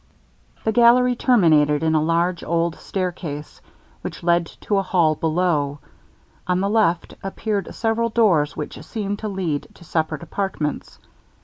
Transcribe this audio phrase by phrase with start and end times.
[0.63, 3.61] The gallery terminated in a large old stair case,
[4.01, 5.77] which led to a hall below;
[6.47, 10.97] on the left appeared several doors which seemed to lead to separate apartments.